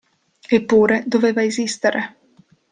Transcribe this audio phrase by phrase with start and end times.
[0.57, 2.01] Eppure, doveva esistere.